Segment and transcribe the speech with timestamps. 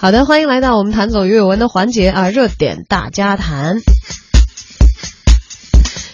[0.00, 3.76] 好的，欢迎来到我们谭总鱼尾纹的环节啊，热点大家谈。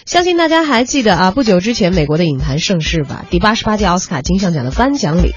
[0.05, 5.33] 相信大家还记得啊，不久之前美国的影坛盛世吧，第八十八届奥斯卡金像奖的颁奖礼。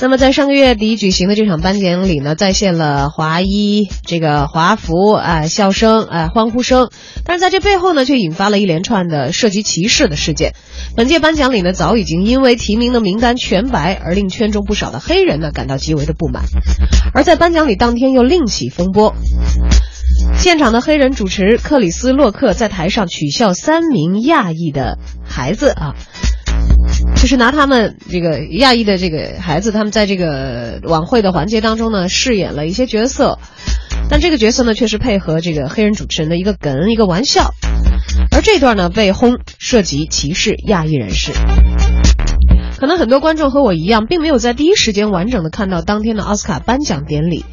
[0.00, 6.88] 那么在上个月底举行的这场颁奖礼呢，再现了华衣、这个华服啊、笑声啊、欢呼声，
[7.24, 10.54] 但是在这背后呢，却引发了一连串的涉及歧视的事件。
[10.96, 16.44] 本届颁奖礼呢，早已经因为提名的名单全白而令圈中不少的黑人呢感到极为的不满，
[17.12, 19.14] 而在颁奖礼当天又另起风波。
[20.38, 24.96] 现场的黑人主持克里斯洛克在台上取笑三名亚裔的
[25.26, 25.94] 孩子啊。
[27.20, 33.40] 就是拿他们这个亚裔的这个孩子，他们在这个晚会的环节当中呢，饰演了一些角色，
[34.08, 37.50] 但这个角色呢，却是配合这个黑人主持人的一个梗、一个玩笑，
[38.30, 41.32] 而这段呢，被轰涉及歧视亚裔人士。
[42.78, 47.44] 可能很多观众和我一样，并没有在第一时间完整的看到当天的奥斯卡颁奖典礼。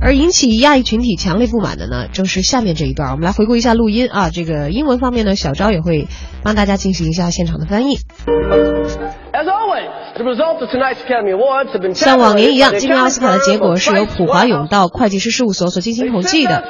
[0.00, 3.10] 而引起亚裔群体强烈不满的呢，正是下面这一段。
[3.10, 6.06] 我们来回顾一下录音啊，这个英文方面呢，小昭也会
[6.42, 7.96] 帮大家进行一下现场的翻译。
[11.94, 16.62] 像往年一样，今年奥斯卡的结果是由普华永道会计师事务所所进行统计的。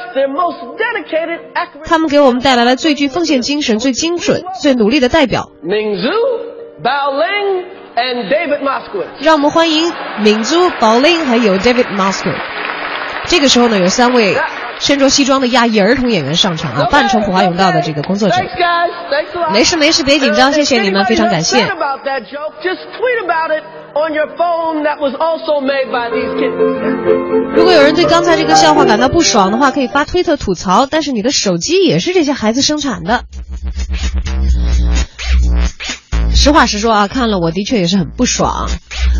[1.85, 5.51] 他们给我们带来了最具奉献精神、最精准、最努力的代表。
[9.21, 12.37] 让我们欢迎敏珠、宝林还有 David m o s c o w
[13.35, 14.37] 这个时候呢，有三位
[14.79, 18.37] 身着西装的亚裔儿童演员上场啊，扮成普华永道的这个工作者。
[19.53, 21.59] 没事没事，别紧张，谢谢你们，非常感谢。
[27.57, 33.25] 如果有人对刚才这个笑话感到不爽的话，可以发推特吐槽，但是你的手机也是这些孩子生产的。
[36.33, 38.69] 实话实说啊，看了我的确也是很不爽，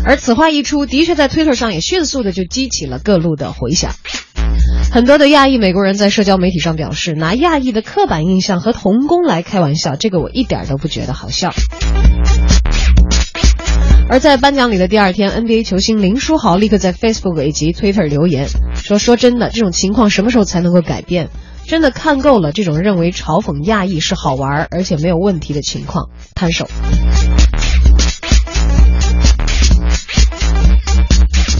[0.05, 3.91] 而此话一出，的确在推特上也迅速的就激起了各路的回响。
[4.91, 11.53] 很多的亚裔美国人在社交媒体上表示，拿亚裔的刻板印象和童工来开玩笑，这个我一点都不觉得好笑。
[14.07, 21.29] 而在颁奖礼的第二天，NBA 球星林书豪立刻在 Facebook 以及 Twitter 留言说：“说真的，这种情况什么时候才能够改变？”
[21.65, 26.69] 真的看够了这种认为嘲讽亚裔是好玩而且没有问题的情况，摊手。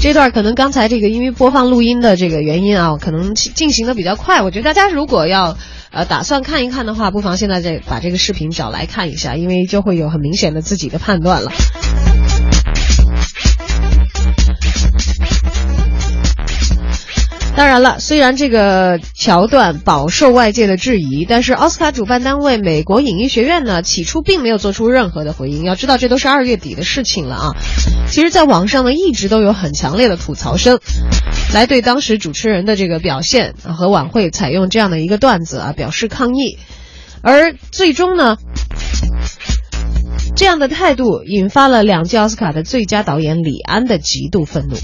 [0.05, 4.43] 这段可能刚才这个因为播放录音的这个原因啊，可能进行的比较快。
[4.43, 5.57] 我觉得大家如果要
[5.89, 11.51] 呃打算看一看的话，不妨现在再把这个视频找来看一下，因为就会有很明显的自己的判断了。
[17.55, 25.63] 当然了，虽然这个桥段饱受外界的质疑，但是奥斯卡主办单位美国影艺学院呢，起初并没有做出任何的回应。
[25.63, 27.55] 要知道，这都是二月底的事情了啊。
[28.09, 30.79] 其实，在网上呢，一直都有很强烈的吐槽声，
[31.53, 36.57] 来对当时主持人的这个表现和晚会采用这样的一个段子啊表示抗议。
[37.21, 38.37] 而最终呢，
[40.35, 44.75] 这样的态度引发了两届奥斯卡的最佳导演李安的极度愤怒。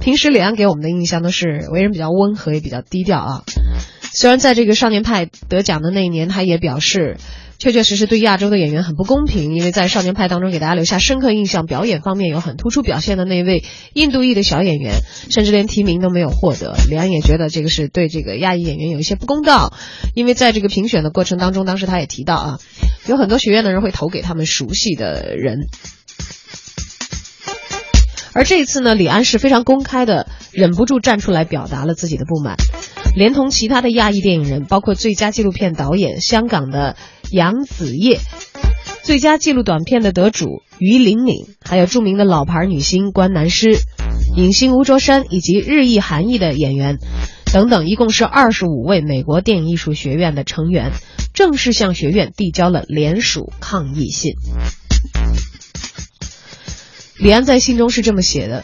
[0.00, 3.44] 平时李安给我们的印象都是为人比较温和，也比较低调啊。
[4.12, 7.16] 虽然在这个少年派得奖的那一年，他也表示，
[7.58, 15.00] 确确实实对亚洲的演员很不公平，因为在少年派当中给大家留下深刻印象，表演方面有很突出表现的那位印度裔的小演员，
[15.30, 16.76] 甚至连提名都没有获得。
[16.88, 19.72] 李安也觉得这个是对这个亚裔演员有一些不公道，
[20.14, 22.58] 因为在这个评选的过程当中，当时他也提到啊，
[23.06, 25.68] 有很多学院的人会投给他们熟悉的人。
[28.32, 32.56] 而这一次呢，李安是非常公开的，忍不住站出来表达了自己的不满，
[33.14, 36.96] 连同其他的亚裔电影人，包括最佳纪录片导演香港的
[37.30, 38.20] 杨子叶，
[39.02, 43.78] 最佳纪录短片的得主于玲玲，还有著名的老牌女星关南诗、
[44.36, 46.98] 影星吴卓山以及日裔韩裔的演员
[47.52, 50.92] 等等，一共是二十五位美国电影艺术学院的成员，
[51.34, 54.34] 正式向学院递交了联署抗议信。
[57.18, 58.62] 李安在信中是这么写的，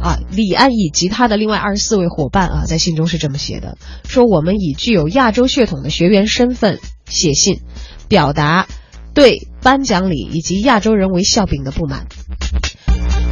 [0.00, 3.76] 啊，李安以及他的另外二十四位伙伴啊，在信中是这么写的，
[4.08, 6.80] 说我们以具有亚洲血统的学员身份
[7.12, 7.60] 写信，
[8.08, 8.66] 表达
[9.14, 12.06] 对颁奖礼以及亚洲人为笑柄的不满，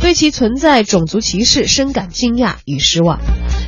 [0.00, 3.19] 对其存在种族歧视深感惊讶与失望。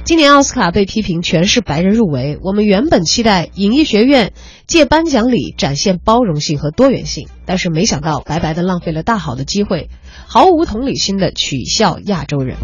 [0.04, 4.32] 今年奥斯卡被批评全是白人入围，我们原本期待影艺学院
[4.66, 9.88] 借颁奖礼展现包容性和多元性，但是没想到白白的浪费了大好的机会。
[10.26, 12.56] 毫无同理心的取笑亚洲人。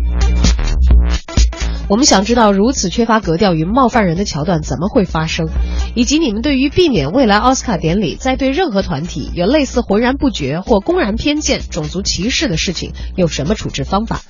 [1.88, 5.48] 我们想知道如此缺乏格调与冒犯人的桥段怎么会发生，
[5.94, 14.20] 以及你们对于避免未来奥斯卡典礼再对任何团体有类似浑然不觉或公然偏见、种族歧视的事情有什么处置方法？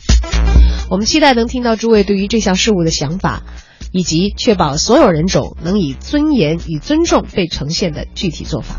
[0.88, 3.42] 我们期待能听到诸位对于这项事务的想法，
[3.90, 8.76] 以及确保所有人种能以尊严与尊重被呈现的具体做法。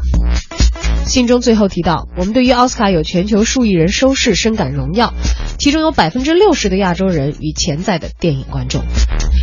[1.10, 5.14] 信中最后提到，我们对于奥斯卡有全球数亿人收视深感荣耀，
[5.58, 8.84] 其中有百分之六十的亚洲人与潜在的电影观众，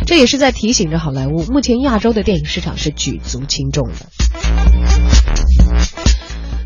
[0.05, 4.07] 这也是在提醒着好莱坞，目前亚洲的电影市场是举足轻重的。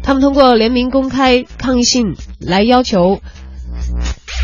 [0.04, 3.22] 他们通过联名公开抗议信来要求。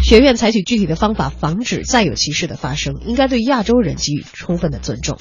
[0.03, 5.17] 学院采取具体的方法防止再有歧视的发生，应该对亚洲人给予充分的尊重。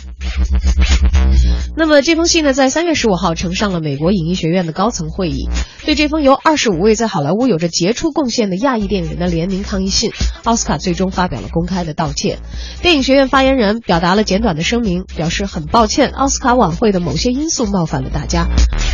[1.76, 5.48] 那么这封信呢，在三月十五号呈上了美国影艺学院的高层会议。
[5.84, 10.10] 对这封由二十五位在好莱坞有着杰出贡献的亚裔电影人的联名抗议信，
[10.44, 12.38] 奥斯卡最终发表了公开的道歉。
[12.82, 18.46] 电影学院发言人表达了简短的声明，表示很抱歉奥斯卡晚会的某些因素冒犯了大家。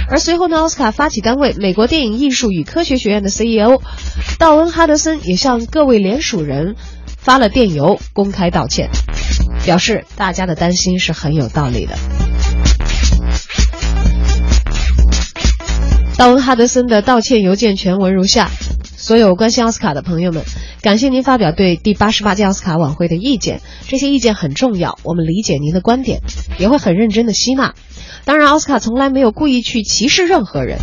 [0.08, 3.80] 而随后呢，奥斯卡发起单位美国电影艺术与科学学院的 CEO
[4.38, 6.76] 道恩哈德森也向各位联署人
[7.06, 8.90] 发了电邮，公开道歉，
[9.64, 11.96] 表示大家的担心是很有道理的。
[16.18, 18.50] 道恩哈德森的道歉邮件全文如下：
[18.98, 20.44] 所有关心奥斯卡的朋友们，
[20.82, 26.20] 感谢您发表对第八十八届奥斯卡晚会的意见，这些意见很重要，我们理解您的观点，
[26.58, 27.72] 也会很认真的吸纳。
[28.26, 30.80] 当然，奥斯卡从来没有故意去歧视任何人。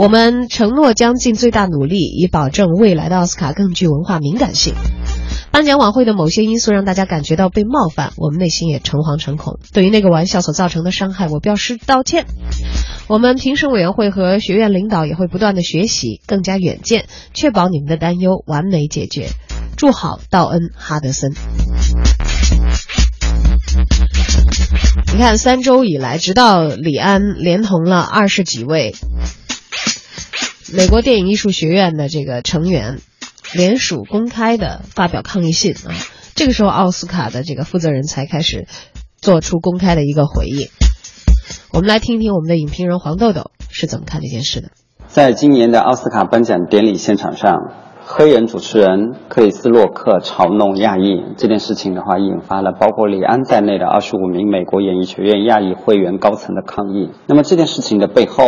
[0.00, 4.72] 我们承诺将尽最大努力，以保证未来的奥斯卡更具文化敏感性。
[5.50, 9.58] 颁奖晚会的某些因素让大家感觉到被冒犯，我们内心也诚惶诚恐。
[9.74, 12.24] 对于那个玩笑所造成的伤害，我表示道歉。
[13.08, 17.04] 我们评审委员会和学院领导也会不断的学习，更加远见，
[17.34, 19.28] 确保你们的担忧完美解决。
[19.76, 21.34] 祝好，道恩·哈德森。
[25.12, 28.94] 你看，三周以来，直到李安连同了二十几位
[30.72, 33.00] 美国电影艺术学院的这个成员
[33.54, 35.90] 联署公开的发表抗议信啊，
[36.36, 38.68] 这个时候奥斯卡的这个负责人才开始
[39.20, 40.68] 做出公开的一个回应。
[41.72, 44.70] 我们来听听我们的影评人黄豆豆是怎么看这件事的。
[45.08, 47.52] 在今年的奥斯卡颁奖典礼现场上。
[48.12, 57.10] 黑人主持人克里斯洛克嘲弄亚裔这件事情的话，引发了包括李安在内的二十五名美国演艺学院亚裔会员高层的抗议。
[57.26, 58.42] 那么这件事情的背后，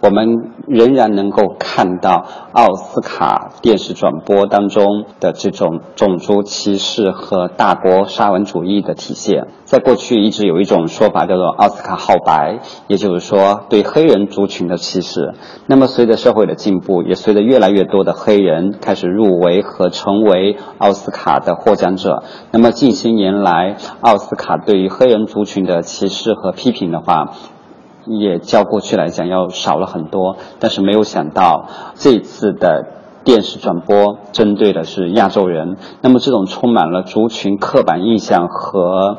[0.00, 9.48] 我们仍然能够看到奥斯卡电视转播当中的这种种族歧视和大国沙文主义的体现。
[9.68, 15.34] 在过去一直有一种说法叫做“奥斯卡好白”，也就是说对黑人族群的歧视。
[15.66, 27.34] 那么随着社会的进步，也随着越来越多的黑人开始入围和成为奥斯卡的获奖者，那么近些年来奥斯卡对于黑人族群的歧视和批评的话。
[28.10, 32.86] 也较过去来讲要少了很多，但是没有想到这次的
[33.22, 39.18] 电视转播针对的是亚洲人，那么这种充满了族群刻板印象和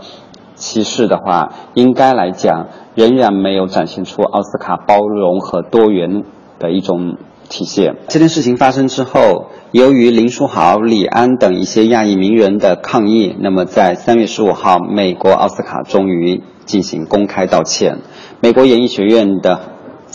[0.60, 6.24] 歧视的话，应该来讲仍然没有展现出奥斯卡包容和多元
[6.60, 7.18] 的一种
[7.50, 7.96] 体现。
[8.10, 18.00] 这件事情发生之后，由于林书豪、李安等一些亚裔名人的抗议，那么在三月十五号，美国奥斯卡终于进行公开道歉。
[18.42, 19.62] 美国演艺学院的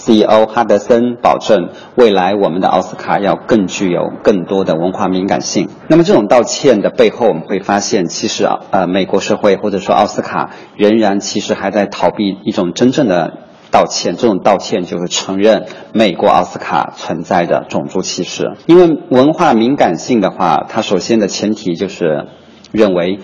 [0.06, 5.71] CEO 哈德森保证，未来我们的奥斯卡要更具有更多的文化敏感性。
[5.89, 13.33] 那么，这种道歉的背后，我们会发现，其实，呃，美国社会或者说奥斯卡仍然其实还在逃避一种真正的
[13.71, 14.17] 道歉。
[14.17, 15.64] 这种道歉就是承认
[15.95, 18.52] 美国奥斯卡存在的种族歧视。
[18.67, 22.26] 因为文化敏感性的话，它首先的前提就是
[22.73, 23.21] 认为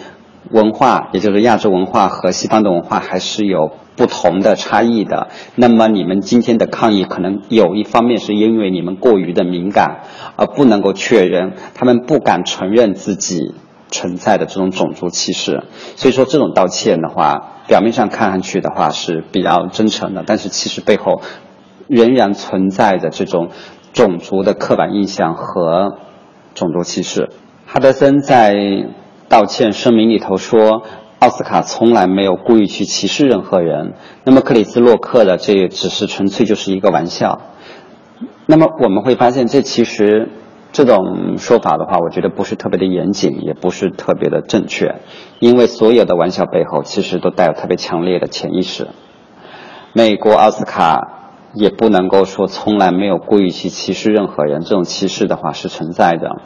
[0.50, 3.73] 文化，也就是亚洲文化和西方的文化还是有。
[4.00, 10.04] 不同的差异的，那么你们今天的抗议可能有一方面是因为你们过于的敏感，
[10.37, 13.54] 而不能够确认，他们不敢承认自己
[13.90, 15.64] 存在的这种种族歧视。
[15.97, 21.21] 所以说这种道歉的话，表面上看上去的话是比较真诚的，但是其实背后
[21.87, 23.50] 仍然存在着这种
[23.92, 25.99] 种族的刻板印象和
[26.54, 27.28] 种族歧视。
[27.66, 28.54] 哈德森在
[29.28, 30.85] 道歉声明里头说。
[31.21, 33.93] 奥斯卡从来没有故意去歧视任何人。
[34.25, 37.43] 那么克里斯洛克的这也只是纯粹就是一个玩笑。
[38.47, 40.31] 那么我们会发现，这其实
[40.73, 44.97] 这种说法的话，我觉得不是特别的严谨，也不是特别的正确。
[45.41, 48.89] 因为所有的玩笑背后，其实都带有特别强烈的潜意识。
[49.93, 56.41] 美国奥斯卡也不能够说从来没有故意去歧视任何人，这种歧视的话是存在的。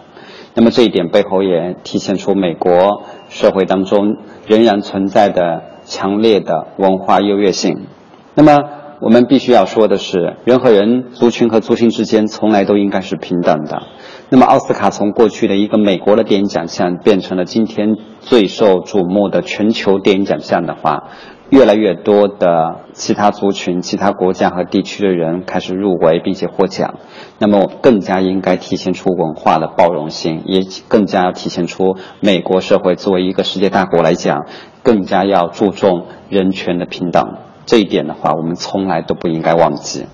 [0.54, 7.86] 那么这一点背后也体现出美国社会当中仍然存在的强烈的文化优越性。
[8.34, 8.56] 那么
[9.00, 13.82] 我们必须要说的是，人和人、族群和族群之间从来都应该是平等的。
[14.30, 21.10] 那么奥斯卡从过去的一个美国的电影奖项变成了今天最受瞩目的全球电影奖项的话，
[21.50, 26.98] 越来越多的其他族群、其他国家和地区的人开始入围并且获奖，
[27.38, 34.46] 那么更加应该体现出文化的包容性，也更加要体现出美国社会作为一个世界大国来讲，
[34.82, 37.38] 更加要注重人权的平等。
[37.66, 40.06] 这一点的话，我们从来都不应该忘记。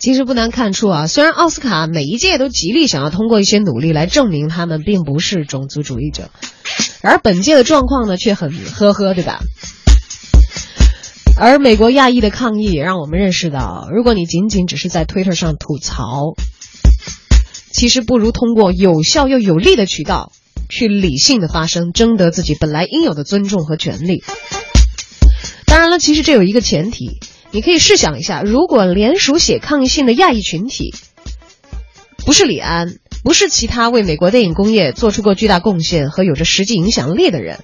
[0.00, 6.30] 其实不难看出啊，虽然奥斯卡每一届都极力想要通过一些努力来证明他们并不是种族主义者，
[7.02, 9.40] 而本届的状况呢却很呵呵，对吧？
[11.36, 16.34] 而美国亚裔的抗议也让我们认识到，如果你仅仅只是在 Twitter 上吐槽，
[17.70, 20.32] 其实不如通过有效又有力的渠道
[20.70, 24.24] 去理性的发声，争得自己本来应有的尊重和权利。
[25.66, 27.20] 当然了，其实这有一个前提。
[27.52, 30.94] 你可以试想一下，如果联署写抗议信的亚裔群体
[32.24, 37.58] 不是李安，不是其他为美国电影工业做出过巨大贡献和有着实际影响力的人，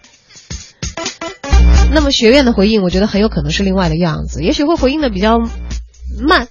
[1.92, 4.42] 那么学院的回应，我觉得很有可能是另外的样子。
[4.42, 5.38] 也许会回应的比较
[6.20, 6.48] 慢，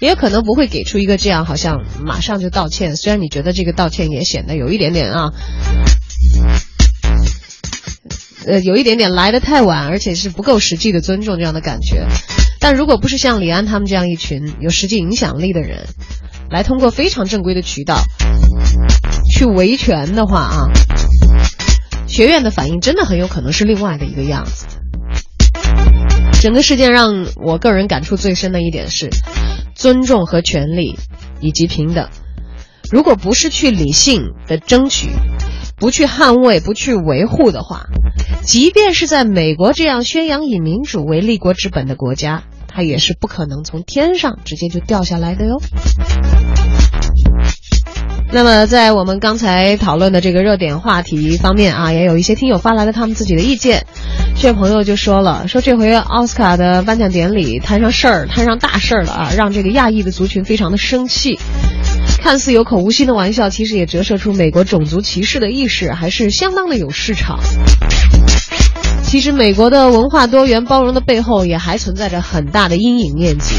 [0.00, 2.96] 也有可能不会给出一个这样好像马上就道歉。
[2.96, 5.30] 虽然你觉得这个道歉也显得有一点点啊。
[8.46, 12.06] 呃，有一点点来的太晚，而且是不够实际的尊重这样的感觉。
[12.60, 15.86] 但如果不是像李安他们这样一群有实际影响力的人，
[16.50, 18.02] 来通过非常正规的渠道
[19.32, 20.66] 去维权的话啊，
[22.06, 24.66] 学院的反应真的很有可能是另外的一个样子。
[26.40, 29.10] 整个事件让我个人感触最深的一点是，
[29.74, 30.98] 尊重和权利
[31.40, 32.08] 以及平等，
[32.90, 35.10] 如果不是去理性的争取。
[35.78, 37.86] 不去捍卫、不去维护的话，
[38.42, 45.60] 即便是在美国这样宣扬以民主为立国之本的国家，它也是不可能从天上直接就掉下来的哟。
[48.30, 53.86] 那么，在我们刚才讨论的这个热点话题方面啊，也有一些听友发来了他们自己的意见。
[54.36, 61.38] 这位朋友就说了，说这回奥斯卡的颁奖典礼摊上事儿，摊上大事儿了啊，让这个亚裔的族群非常的生气。
[62.20, 67.40] 看似有口无心的玩笑，其实也折射出美国种族歧视的意识还是相当的有市场。
[69.02, 73.54] 其实，美国的文化多元包容的背后，也还存在着很大的阴影面积，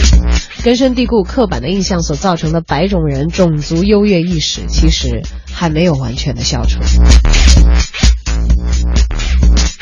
[0.63, 6.79] 根深蒂固、刻板的印象所造成的白种人种族优越意识，其实还没有完全的消除。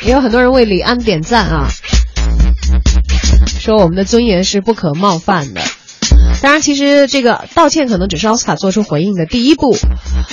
[0.06, 1.68] 也有很多人为李安点赞啊，
[3.60, 5.62] 说我们的尊严是不可冒犯的。
[6.42, 9.76] 当然，其实这个道歉可能只是奥斯卡做出回应的第一步。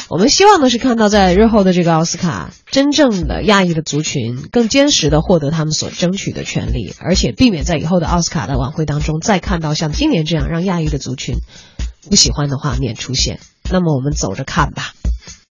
[0.09, 11.37] 我们希望的是看到，在日后的这个奥斯卡，真正的亚裔的族群更坚实的获得他们所争取的权利，而且避免在以后的奥斯卡的晚会当中再看到像今年这样让亚裔的族群
[12.09, 13.41] 不喜欢的画面出现。
[13.71, 14.93] 那么，我们走着看吧。